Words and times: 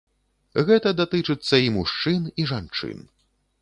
Гэта 0.69 0.93
датычыцца 1.01 1.55
і 1.67 1.71
мужчын, 1.79 2.21
і 2.43 2.51
жанчын. 2.55 3.09